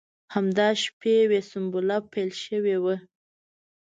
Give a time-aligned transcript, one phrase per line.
[0.33, 2.95] همدا شپې وې سنبله پیل شوې وه.